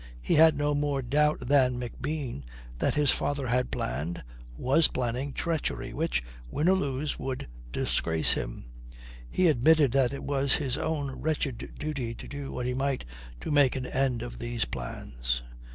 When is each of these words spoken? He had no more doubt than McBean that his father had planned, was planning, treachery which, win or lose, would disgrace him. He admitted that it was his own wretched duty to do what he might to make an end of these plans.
He 0.19 0.33
had 0.33 0.57
no 0.57 0.73
more 0.73 1.03
doubt 1.03 1.41
than 1.41 1.79
McBean 1.79 2.41
that 2.79 2.95
his 2.95 3.11
father 3.11 3.45
had 3.45 3.69
planned, 3.69 4.23
was 4.57 4.87
planning, 4.87 5.31
treachery 5.31 5.93
which, 5.93 6.23
win 6.49 6.67
or 6.69 6.75
lose, 6.75 7.19
would 7.19 7.47
disgrace 7.71 8.33
him. 8.33 8.65
He 9.29 9.45
admitted 9.47 9.91
that 9.91 10.11
it 10.11 10.23
was 10.23 10.55
his 10.55 10.75
own 10.75 11.21
wretched 11.21 11.73
duty 11.77 12.15
to 12.15 12.27
do 12.27 12.51
what 12.51 12.65
he 12.65 12.73
might 12.73 13.05
to 13.41 13.51
make 13.51 13.75
an 13.75 13.85
end 13.85 14.23
of 14.23 14.39
these 14.39 14.65
plans. 14.65 15.43